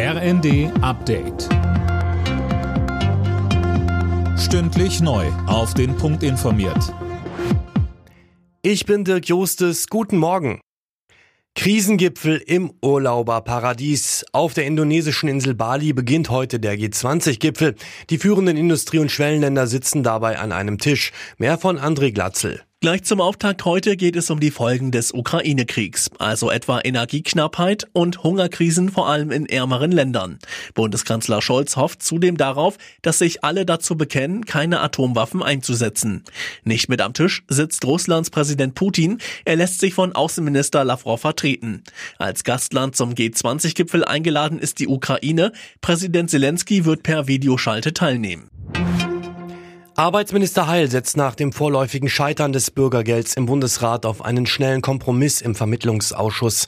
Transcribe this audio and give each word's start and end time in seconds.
RND 0.00 0.70
Update. 0.80 1.48
Stündlich 4.38 5.00
neu. 5.00 5.26
Auf 5.48 5.74
den 5.74 5.96
Punkt 5.96 6.22
informiert. 6.22 6.94
Ich 8.62 8.86
bin 8.86 9.02
Dirk 9.02 9.26
Jostes. 9.26 9.88
Guten 9.88 10.18
Morgen. 10.18 10.60
Krisengipfel 11.56 12.36
im 12.36 12.74
Urlauberparadies. 12.80 14.24
Auf 14.30 14.54
der 14.54 14.66
indonesischen 14.66 15.28
Insel 15.28 15.56
Bali 15.56 15.92
beginnt 15.92 16.30
heute 16.30 16.60
der 16.60 16.78
G20-Gipfel. 16.78 17.74
Die 18.08 18.18
führenden 18.18 18.56
Industrie- 18.56 19.00
und 19.00 19.10
Schwellenländer 19.10 19.66
sitzen 19.66 20.04
dabei 20.04 20.38
an 20.38 20.52
einem 20.52 20.78
Tisch. 20.78 21.10
Mehr 21.38 21.58
von 21.58 21.76
André 21.76 22.12
Glatzel. 22.12 22.62
Gleich 22.80 23.02
zum 23.02 23.20
Auftakt 23.20 23.64
heute 23.64 23.96
geht 23.96 24.14
es 24.14 24.30
um 24.30 24.38
die 24.38 24.52
Folgen 24.52 24.92
des 24.92 25.10
Ukraine-Kriegs, 25.12 26.12
also 26.20 26.48
etwa 26.48 26.80
Energieknappheit 26.80 27.88
und 27.92 28.22
Hungerkrisen 28.22 28.90
vor 28.90 29.08
allem 29.08 29.32
in 29.32 29.46
ärmeren 29.46 29.90
Ländern. 29.90 30.38
Bundeskanzler 30.74 31.42
Scholz 31.42 31.74
hofft 31.74 32.04
zudem 32.04 32.36
darauf, 32.36 32.76
dass 33.02 33.18
sich 33.18 33.42
alle 33.42 33.66
dazu 33.66 33.96
bekennen, 33.96 34.44
keine 34.44 34.78
Atomwaffen 34.78 35.42
einzusetzen. 35.42 36.22
Nicht 36.62 36.88
mit 36.88 37.00
am 37.00 37.14
Tisch 37.14 37.42
sitzt 37.48 37.84
Russlands 37.84 38.30
Präsident 38.30 38.76
Putin, 38.76 39.18
er 39.44 39.56
lässt 39.56 39.80
sich 39.80 39.92
von 39.92 40.12
Außenminister 40.12 40.84
Lavrov 40.84 41.22
vertreten. 41.22 41.82
Als 42.16 42.44
Gastland 42.44 42.94
zum 42.94 43.14
G20-Gipfel 43.14 44.04
eingeladen 44.04 44.60
ist 44.60 44.78
die 44.78 44.86
Ukraine, 44.86 45.50
Präsident 45.80 46.30
Zelensky 46.30 46.84
wird 46.84 47.02
per 47.02 47.26
Videoschalte 47.26 47.92
teilnehmen. 47.92 48.48
Arbeitsminister 49.98 50.68
Heil 50.68 50.88
setzt 50.88 51.16
nach 51.16 51.34
dem 51.34 51.50
vorläufigen 51.50 52.08
Scheitern 52.08 52.52
des 52.52 52.70
Bürgergelds 52.70 53.34
im 53.34 53.46
Bundesrat 53.46 54.06
auf 54.06 54.24
einen 54.24 54.46
schnellen 54.46 54.80
Kompromiss 54.80 55.40
im 55.40 55.56
Vermittlungsausschuss. 55.56 56.66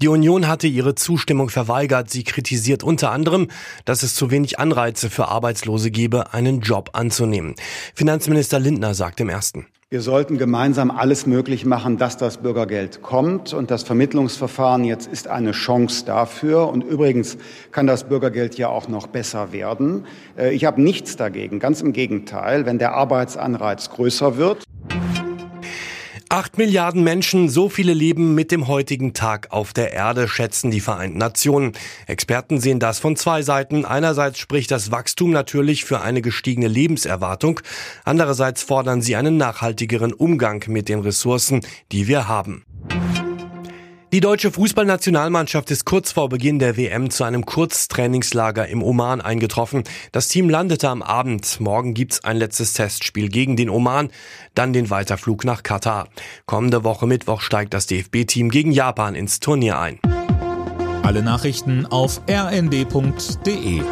Die 0.00 0.08
Union 0.08 0.48
hatte 0.48 0.66
ihre 0.66 0.94
Zustimmung 0.94 1.50
verweigert. 1.50 2.08
Sie 2.08 2.24
kritisiert 2.24 2.82
unter 2.82 3.10
anderem, 3.10 3.48
dass 3.84 4.02
es 4.02 4.14
zu 4.14 4.30
wenig 4.30 4.58
Anreize 4.58 5.10
für 5.10 5.28
Arbeitslose 5.28 5.90
gebe, 5.90 6.32
einen 6.32 6.62
Job 6.62 6.88
anzunehmen. 6.94 7.54
Finanzminister 7.94 8.58
Lindner 8.58 8.94
sagt 8.94 9.20
im 9.20 9.28
ersten. 9.28 9.66
Wir 9.92 10.02
sollten 10.02 10.38
gemeinsam 10.38 10.92
alles 10.92 11.26
möglich 11.26 11.66
machen, 11.66 11.98
dass 11.98 12.16
das 12.16 12.36
Bürgergeld 12.36 13.02
kommt. 13.02 13.52
Und 13.52 13.72
das 13.72 13.82
Vermittlungsverfahren 13.82 14.84
jetzt 14.84 15.08
ist 15.08 15.26
eine 15.26 15.50
Chance 15.50 16.04
dafür. 16.04 16.68
Und 16.68 16.84
übrigens 16.84 17.36
kann 17.72 17.88
das 17.88 18.04
Bürgergeld 18.04 18.56
ja 18.56 18.68
auch 18.68 18.86
noch 18.86 19.08
besser 19.08 19.50
werden. 19.50 20.06
Äh, 20.38 20.54
ich 20.54 20.64
habe 20.64 20.80
nichts 20.80 21.16
dagegen, 21.16 21.58
ganz 21.58 21.82
im 21.82 21.92
Gegenteil, 21.92 22.66
wenn 22.66 22.78
der 22.78 22.94
Arbeitsanreiz 22.94 23.90
größer 23.90 24.36
wird. 24.36 24.62
Acht 26.32 26.58
Milliarden 26.58 27.02
Menschen, 27.02 27.48
so 27.48 27.68
viele 27.68 27.92
leben 27.92 28.36
mit 28.36 28.52
dem 28.52 28.68
heutigen 28.68 29.14
Tag 29.14 29.48
auf 29.50 29.72
der 29.72 29.92
Erde, 29.92 30.28
schätzen 30.28 30.70
die 30.70 30.78
Vereinten 30.78 31.18
Nationen. 31.18 31.72
Experten 32.06 32.60
sehen 32.60 32.78
das 32.78 33.00
von 33.00 33.16
zwei 33.16 33.42
Seiten. 33.42 33.84
Einerseits 33.84 34.38
spricht 34.38 34.70
das 34.70 34.92
Wachstum 34.92 35.32
natürlich 35.32 35.84
für 35.84 36.02
eine 36.02 36.22
gestiegene 36.22 36.68
Lebenserwartung. 36.68 37.58
Andererseits 38.04 38.62
fordern 38.62 39.02
sie 39.02 39.16
einen 39.16 39.38
nachhaltigeren 39.38 40.12
Umgang 40.12 40.62
mit 40.68 40.88
den 40.88 41.00
Ressourcen, 41.00 41.62
die 41.90 42.06
wir 42.06 42.28
haben. 42.28 42.64
Die 44.12 44.18
deutsche 44.18 44.50
Fußballnationalmannschaft 44.50 45.70
ist 45.70 45.84
kurz 45.84 46.10
vor 46.10 46.28
Beginn 46.28 46.58
der 46.58 46.76
WM 46.76 47.10
zu 47.10 47.22
einem 47.22 47.46
Kurztrainingslager 47.46 48.66
im 48.66 48.82
Oman 48.82 49.20
eingetroffen. 49.20 49.84
Das 50.10 50.26
Team 50.26 50.50
landete 50.50 50.88
am 50.88 51.00
Abend. 51.00 51.60
Morgen 51.60 51.94
gibt's 51.94 52.24
ein 52.24 52.36
letztes 52.36 52.72
Testspiel 52.72 53.28
gegen 53.28 53.54
den 53.54 53.70
Oman, 53.70 54.10
dann 54.56 54.72
den 54.72 54.90
Weiterflug 54.90 55.44
nach 55.44 55.62
Katar. 55.62 56.08
Kommende 56.44 56.82
Woche 56.82 57.06
Mittwoch 57.06 57.40
steigt 57.40 57.72
das 57.72 57.86
DFB-Team 57.86 58.50
gegen 58.50 58.72
Japan 58.72 59.14
ins 59.14 59.38
Turnier 59.38 59.78
ein. 59.78 60.00
Alle 61.04 61.22
Nachrichten 61.22 61.86
auf 61.86 62.20
rnd.de 62.28 63.82